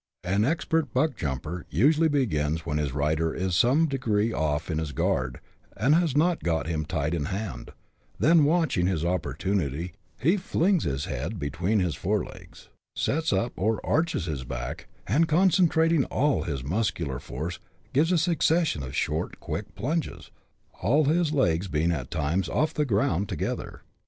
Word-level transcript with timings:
An 0.23 0.43
expert" 0.43 0.91
buck 0.95 1.15
jumper" 1.15 1.67
usually 1.69 2.07
begins 2.09 2.65
when 2.65 2.79
his 2.79 2.91
rider 2.91 3.35
is 3.35 3.43
in 3.43 3.51
some 3.51 3.85
degree 3.85 4.31
oif 4.31 4.65
his 4.75 4.93
guard 4.93 5.39
and 5.77 5.93
has 5.93 6.17
not 6.17 6.41
got 6.41 6.65
him 6.65 6.85
tight 6.85 7.13
in 7.13 7.25
hand; 7.25 7.69
then, 8.17 8.43
watching 8.43 8.87
his 8.87 9.05
opportunity, 9.05 9.93
he 10.17 10.37
flings 10.37 10.85
down 10.85 10.93
his 10.93 11.05
head 11.05 11.37
between 11.37 11.77
his 11.79 11.93
forelegs, 11.93 12.69
sets 12.95 13.31
up 13.31 13.53
or" 13.55 13.79
arches" 13.85 14.25
his 14.25 14.43
back, 14.43 14.87
and 15.05 15.27
concentrating 15.27 16.05
all 16.05 16.41
his 16.45 16.63
muscular 16.63 17.19
force, 17.19 17.59
gives 17.93 18.11
a 18.11 18.17
succession 18.17 18.81
of 18.81 18.95
short, 18.95 19.39
quick 19.39 19.75
plunges, 19.75 20.31
all 20.81 21.03
his 21.05 21.31
legs 21.31 21.67
being 21.67 21.91
at 21.91 22.09
times 22.09 22.49
off 22.49 22.73
the 22.73 22.85
ground 22.85 23.29
together. 23.29 23.83